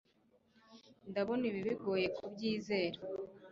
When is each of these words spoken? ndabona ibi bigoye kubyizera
ndabona 1.09 1.43
ibi 1.49 1.59
bigoye 1.67 2.07
kubyizera 2.15 2.99